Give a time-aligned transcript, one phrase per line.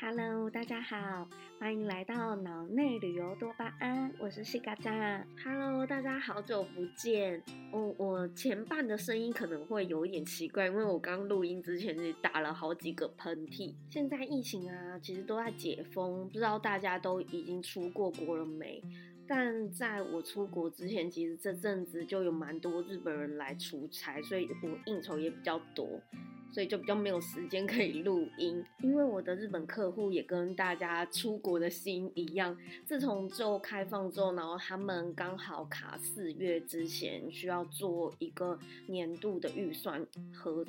[0.00, 1.28] Hello，大家好，
[1.58, 5.26] 欢迎来到脑内旅游多巴胺，我是西嘎扎。
[5.44, 7.42] Hello，大家好久不见。
[7.72, 13.74] 我我前半的声音可能会有一点奇怪，因为我刚录音之前也打了好几个喷嚏。
[13.90, 18.80] 现在疫情啊，其实都在解封，不知道大家都已经出过国了没？
[19.28, 26.00] 但在我出国之前，其实这阵子就有蛮多日本人来出差，所以我应酬也比较多。
[26.50, 32.56] 所以就比较没有时间可以录音，因为我的日本客户也跟大家出国的心一样，
[32.86, 40.64] 自从就开放之后，然后他们刚好卡四月之前需要做一个年度的预算和。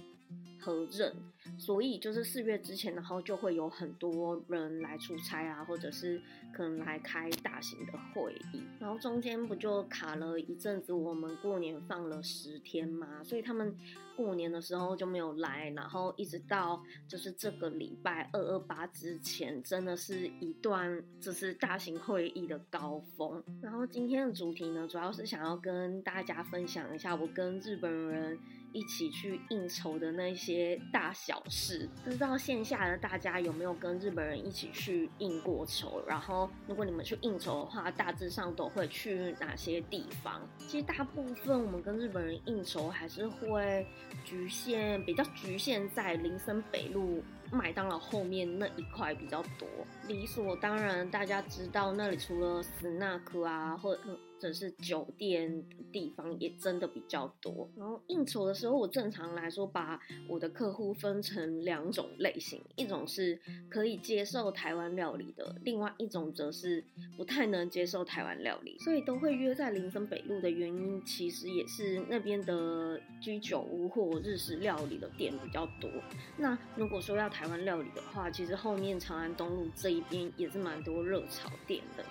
[0.59, 1.15] 和任，
[1.57, 6.21] 所以就是四月之前，然后就会有很多人来出差啊，或者是
[6.53, 13.75] 可能来开大型的会议，然后中间不就卡了一阵子，我们过年放了十天嘛，所以他们
[14.19, 23.41] 过年的时候就没有来，然后一直到就是这个礼拜二二八之前，真的是一段就是大型会议的高峰。
[23.61, 28.37] 然后今天的主题呢，主要是想要跟大家分享一下我跟日本人。
[28.71, 36.03] 一起去应酬的那些大小事，不知道线下的大家有没有跟日本人一起去应过酬？
[36.07, 40.47] 然后，如果你们去应酬的话，大致上都会去哪些地方？
[40.59, 43.87] 其实大部分我们跟日本人应酬还是会
[44.23, 49.67] 局限，比较局限在林森北路麦当劳后面那一块比较多。
[50.07, 54.01] 理所当然，大家知道那里除了斯纳克啊，或者。
[54.39, 63.37] 或者是酒店地方也真的比较多，然后应酬的时候，我正常来说把我的客户分成两种类型，一种是
[63.67, 66.81] 可以接受台湾料理的，另外一种则是
[67.17, 75.91] 不太能接受台湾料理，所以都会约在林森北路的原因，其实也是那边的居酒屋或日式料理的店比较多。
[76.37, 82.05] 那如果说要台湾料理的话，其实后面长安东路这一边也是蛮多热炒店的。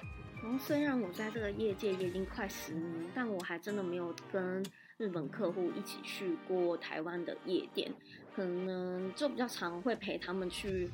[0.56, 4.64] 虽然我在这个业界也已经快十年，但我还真的没有跟
[4.96, 7.92] 日本客户一起去过台湾的夜店，
[8.36, 10.88] 可能就比较常会陪他们去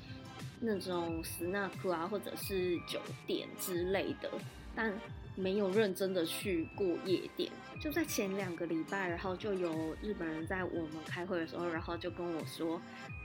[0.61, 4.31] 那种 snack 啊，或者是酒店之类的，
[4.75, 4.93] 但
[5.37, 7.51] 没有认真的去过夜店。
[7.81, 12.81] 就在前两个礼拜，然后就有日本人在我们开会的时候，然后就跟我说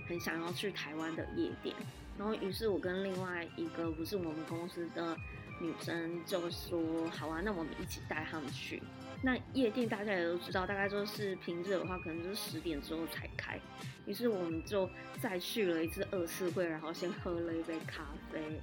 [0.08, 1.76] 很想要去台湾的夜店，
[2.18, 5.16] 然后于是我跟另外一个不是我们公司的。
[5.60, 8.82] 女生就说：“好啊，那我们一起带他们去。
[9.22, 13.60] 那夜店大家也都知道，大概就是平日的话，可能就是十点之后才开。
[14.06, 14.90] 于是我们就
[15.22, 18.62] 再去了一次二次会，然后先喝了一杯咖啡，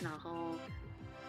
[0.00, 0.54] 然后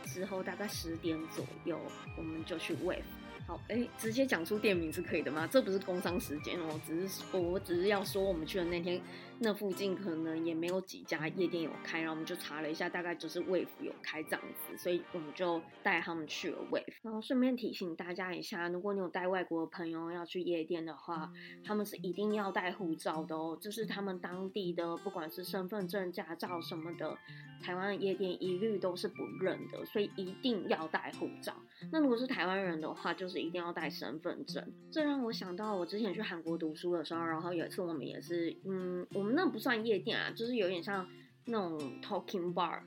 [0.05, 1.79] 之后大概十点左右，
[2.17, 3.03] 我们就去 Wave。
[3.47, 5.45] 好，哎，直接讲出店名是可以的吗？
[5.45, 8.99] 这不是工商时间哦，只是我我只是要说，我们去的那天，
[9.37, 16.85] 那附近可能也没有几家夜店有开，然后我们就查了一下，大概就是 Wave 有开这样子，所以我们就带他们去了 Wave。
[17.03, 21.31] 然后顺便提醒大家一下，如果你有带外国的朋友要去夜店的话，
[21.63, 27.15] 他们是一定要带护照的哦，就是他们当地的不管是身份证、驾照什么的，
[27.65, 31.51] 台湾的夜店一律都是不认的，所以一定要带护照。
[31.91, 34.63] 那如果是台湾人的话，就是一定要带身份证。
[34.91, 41.09] 这让我想到我之前去韩国读书的时候，然后有一次我们也是，嗯，我们那不算夜店啊，就是有点像
[41.45, 42.81] 那种 talking bar，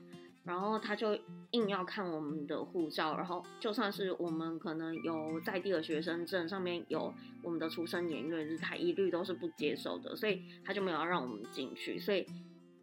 [0.45, 1.13] 然后他就
[1.51, 7.13] 硬要看我们的护照，然后就算是我们可能有在地的学生证，上面有
[7.43, 12.25] 我们的出生年月日，他一律都是不接受的，所以他就没有让我们进去，所以。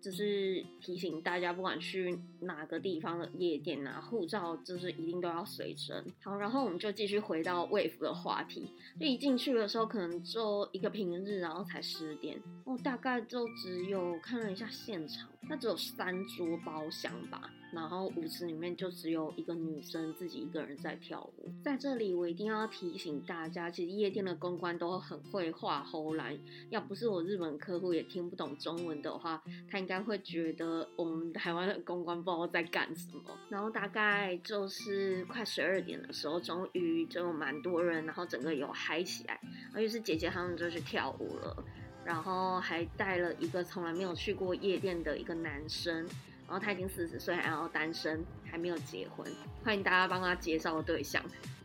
[0.06, 6.00] 就是提醒大家，不管去哪个地方的夜店啊，护照就是一定都要随身。
[6.22, 8.71] 好，然后我们就继续回到 Wave 的话题。
[9.00, 15.28] 就一进去的时候，可能就一个平日，然后才十点，我大概就只有看了一下现场。
[15.49, 21.50] 那只有三桌包厢吧，然后舞池里面就只有一个女生自己一个人在跳舞。
[21.62, 26.36] 在这里，我一定要提醒大家，其实夜店的公关都很会画喉兰。
[26.70, 33.22] 要不是我日本客户也听不懂中文的话，他应该会觉得我们台湾的公关不知道在干什么。
[33.51, 39.39] 然后大概就是快十二点的时候，终于就有蛮多人，然后整个有嗨起来，
[39.74, 41.65] 而且是姐姐他们就去跳舞了。
[42.04, 46.09] 然后还带了一个从来没有去过夜店的一个男生，
[46.47, 49.27] 然后他已经四十岁，然后单身，还没有结婚，
[49.65, 51.22] 欢迎大家帮他介绍对象。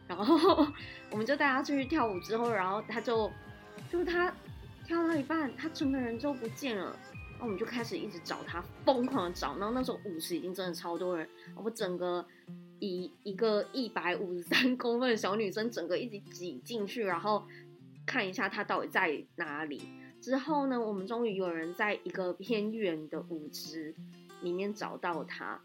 [0.08, 0.68] 然后
[1.10, 3.32] 我们就带他出去跳舞之后，然后他就
[3.90, 4.34] 就是他
[4.86, 6.96] 跳到一半，他整个人就不见了。
[7.32, 9.58] 然后我们就开始一直找他，疯狂的找。
[9.58, 12.26] 然后那时候舞池已经真的超多人，我整个
[12.80, 17.48] 一一个一百五十三公分的小女生，整个一直挤进去，然后
[18.06, 19.82] 看一下他到底在哪里。
[20.22, 23.96] 之后呢，我们终于有人在一个偏远的舞池
[24.42, 25.60] 里面找到他。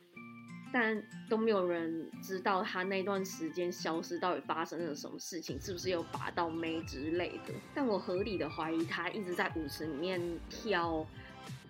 [0.72, 1.00] 但
[1.30, 7.54] 都没有人知道他那段时间消失到底发生了什么事情，是不是有拔到妹之类的？
[7.72, 10.20] 但我合理的怀疑他一直在舞池里面
[10.50, 11.06] 跳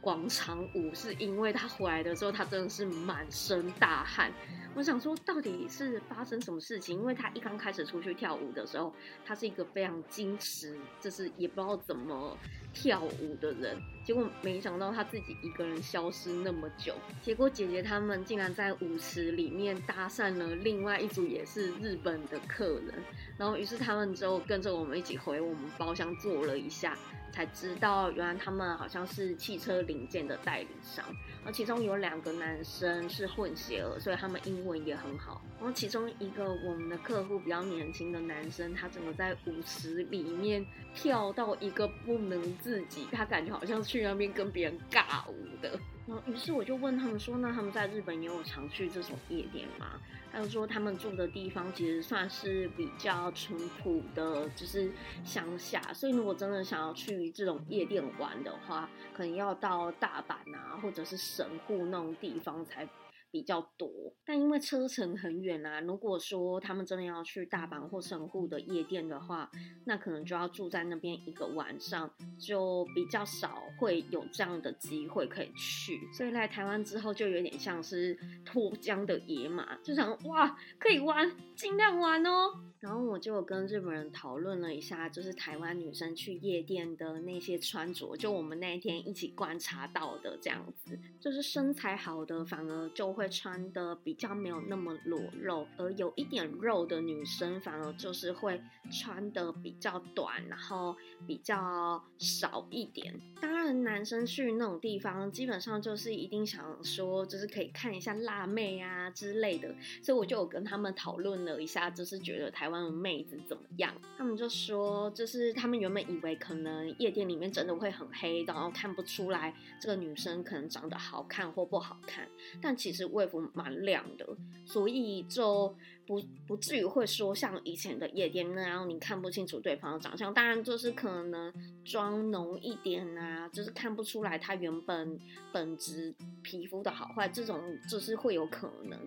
[0.06, 4.32] 广场舞，是因为他回来的时候他真的是满身大汗。
[4.72, 6.96] 我想说，到底是发生什么事情？
[6.96, 8.94] 因为他一刚开始出去跳舞的时候，
[9.24, 12.38] 他是一个非常矜持，就是也不知道怎么
[12.72, 13.76] 跳舞的人。
[14.04, 16.94] 结果没想到他自己一个人消失那么久。
[17.20, 22.94] 结果姐姐他们竟然在舞池里面搭讪了另外一组也是日本的客人，
[23.36, 26.96] 然后于是他们就跟着我们一起回我们包厢坐了一下。
[27.32, 31.04] 才知道，原来他们好像是汽车零件的代理商，
[31.44, 35.42] 而其中有两个男生是混血儿，所以他们英文也很好。
[35.58, 40.64] 然后其中一个我们的客户比较年轻的男生，他整个在舞池里面
[40.94, 45.78] 跳到一个不能自己，他感觉好像去那边跟别人尬舞的。
[46.06, 50.00] 然后于是我就问他们说：“那他们在日本也有常去这种夜店吗？”
[50.36, 54.92] 还有说他们住的地方其实算是比较淳朴的，就是
[55.24, 62.86] 乡下，所以如果真的想要去这种夜店玩的话，可能要到大阪啊，或者是神户那种地方才。
[63.30, 63.88] 比较多，
[64.24, 69.50] 但因为车程很远啊，如果说他们真的要去大阪或神户的夜店的话，
[69.84, 76.00] 那可能就要住在那边一个晚上，就比较少会有这样的机会可以去。
[76.12, 82.60] 所以来台湾之后，就有点像是脱缰的野马，就想哇，可以玩，尽量玩哦。
[82.78, 98.60] 然后我就跟日本人讨论了一下，就是台湾女生去夜店的那些穿着，就我们那一天一起观察到的这样子，就是身材好的反而就会穿的比较没有那么裸露，而有一点肉的女生反而就是会
[98.90, 100.94] 穿的比较短，然后
[101.26, 103.18] 比较少一点。
[103.40, 113.06] 当然，男生去那种地方，基本上就是一定想说，就是可以看一下辣妹啊之类的，所以我就有跟他们讨论了一下，就是觉得台湾的。
[113.06, 113.94] 妹子怎么样？
[114.18, 122.28] 他们就说，就是他们原本以为可能夜店里面真的会很黑，然后看不出来这个女生可能长得好看或不好看，
[122.60, 124.26] 但其实卫服蛮亮的，
[124.64, 125.74] 所以就
[126.06, 130.32] 不不至于会说像以前的夜店那样，你看不清楚对方的长相。
[130.32, 131.52] 当然，就是可能
[131.84, 135.18] 妆浓一点啊，就是看不出来她原本
[135.52, 138.98] 本质皮肤的好坏，这种就是会有可能。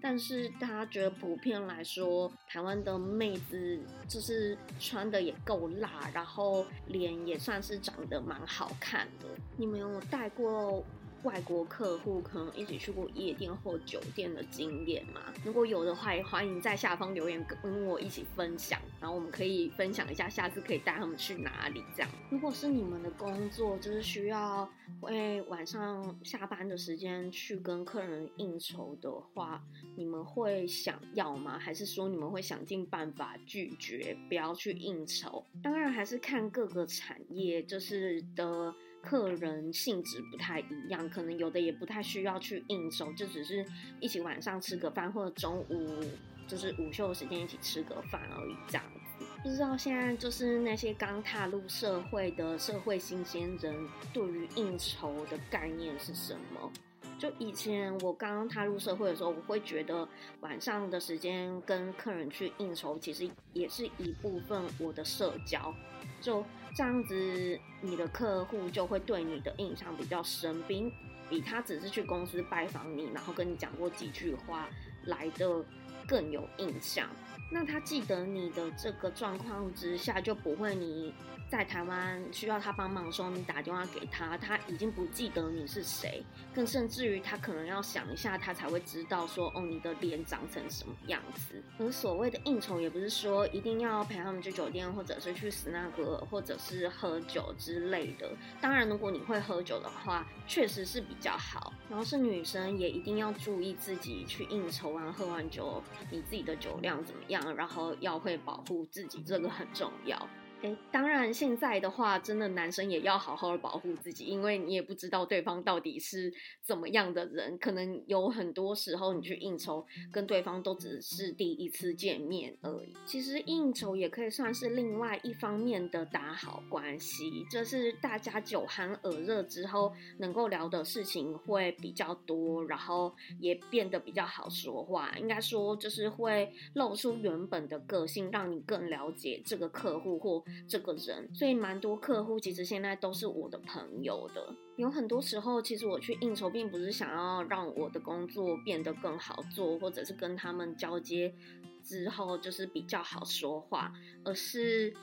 [0.00, 9.26] 但是大家觉得普遍来说，台湾的妹子就是穿的也够辣，然后脸也算是长得蛮好看的。
[9.56, 10.84] 你们有带过？
[11.26, 15.20] 外国客户可能一起去过夜店或酒店的经验吗？
[15.44, 21.82] 如果有的话，也欢迎在下方留言跟我一起分享，然后我们可以分享一下下次可以带他们去哪里。
[21.96, 24.70] 这样，如果是你们的工作就是需要
[25.00, 29.60] 会晚上下班的时间去跟客人应酬的话，
[29.96, 31.58] 你们会想要吗？
[31.58, 35.44] 还是说你们会想尽办法拒绝，不要去应酬？
[35.60, 38.72] 当然还是看各个产业就是的。
[39.06, 43.64] 客人性质不太一样，可能有的也不太需要去应酬，就只是
[44.00, 46.00] 一起晚上吃个饭，或者中午
[46.48, 49.24] 就是午休的时间一起吃个饭而已这样子。
[49.44, 56.72] 不知道现在就是那些刚踏入社会的社会新鲜人，对于应酬的概念是什么？
[57.18, 60.06] 就以前我刚刚踏入社会的时候，我会觉得
[60.40, 65.72] 晚上的时间跟客人去应酬，其实也是一部分我的社交。
[66.20, 66.44] 就
[66.74, 70.92] 这样子，你的客户就会对你的印象比较深，比
[71.28, 74.68] 比他只是去公司拜访你，然后跟你讲过几句话
[75.04, 75.64] 来的
[76.06, 77.08] 更有印象。
[77.50, 81.14] 那他记得你的这个状况之下，就不会你。
[81.48, 86.20] 在台湾需要他帮忙的时候，你打电话给他，他已经不记得你是谁，
[86.52, 91.62] 更甚至于他可能要想一下，他才会知道说，哦，你的脸长成什么样子。
[91.78, 98.28] 而所谓的应酬，也不是说一定要陪他们去酒店，或者是去死那个，或者是喝酒之类的。
[98.60, 101.72] 当然，如果你会喝酒的话，确实是比较好。
[101.88, 110.28] 然后是女生，也一定要注意自己去应酬完喝完酒，你自己的酒量怎么样，然后要会保护自己，这个很重要。
[110.62, 116.32] 哎，当然，现在的话，真的男生也要好好的保护自己，因为你也不知道对方到底是
[116.62, 122.94] 怎么样的人，可能有很多时候你去应酬，跟对方都只是第一次见面而已。
[123.04, 135.14] 其实应酬也可以算是另外一方面的打好关系，就是大家酒酣耳热之后，能够聊的事情会比较多，然后也变得比较好说话。
[135.18, 140.42] 应该说，就是会露出原本的个性，让你更了解这个客户或。
[140.68, 144.54] 这个人，所以蛮多客户其实现在都是我的朋友的。
[144.76, 151.34] 有很多时候，其实我去应酬，并不是想要让我的工作变得更好做，或者是跟他们交接
[151.82, 153.92] 之后就是比较好说话，
[154.24, 154.94] 而是。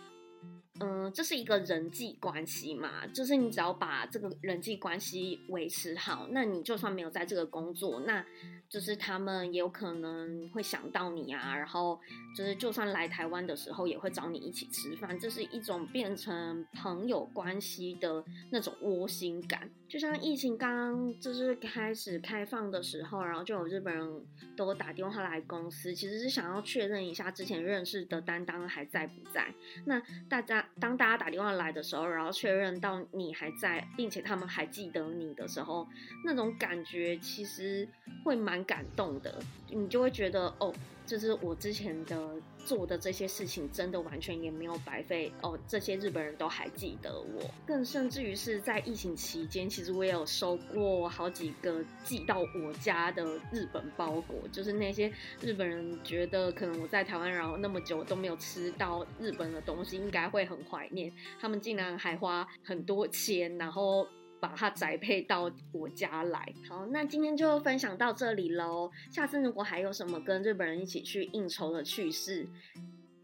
[0.80, 8.26] 嗯，这是一个人际关系嘛，就是你只要把这个人际关系维持好，那你就算没有在这个工作，那
[8.68, 12.00] 就是他们也有可能会想到你啊，然后
[12.36, 19.70] 就是就算来台湾的时候，也会找你一起吃饭，这是一种变成朋友关系的那种窝心感。
[19.88, 24.26] 就像疫情刚就是开始开放的时候，然后就有日本人
[24.58, 29.54] 都打电话来公司，其实是想要确认一下之前认识的担当还在不在。
[29.86, 35.88] 那大家当大家打电话来的时候，然后确认到你还在，并且他们还记得你的时候，
[36.26, 37.88] 那种感觉其实
[38.24, 40.74] 会蛮感动的，你就会觉得哦。
[41.06, 45.60] 就是我之前的做的这些事情，真的完全也没有白费哦。
[45.68, 54.36] 这些日本人都还记得我，更甚至于是在疫情期间，其实我也有收过好几个寄到我家的日本包裹。
[54.52, 61.14] 就是那些日本人觉得可能我在台湾然后那么久都没有吃到日本的东西，应该会很怀念。
[61.40, 64.08] 他们竟然还花很多钱，然后。
[64.44, 66.54] 把它宅配到我家来。
[66.68, 68.92] 好，那今天就分享到这里喽。
[69.10, 72.46] 下次如果还有什么跟日本人一起去应酬的趣事，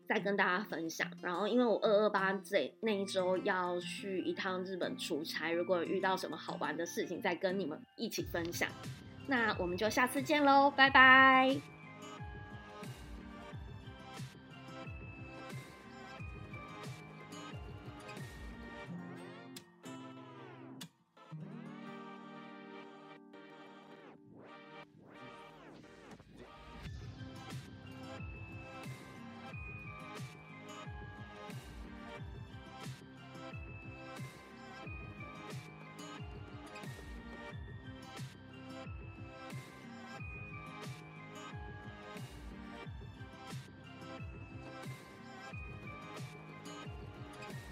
[0.08, 1.12] 再跟大家分享。
[1.22, 8.70] 然后，因为我二二八这那一周要去一趟日本出差，如果遇到什么好玩的事情，再跟你们一起分享。
[9.28, 11.79] 那我们就下次见喽，拜拜。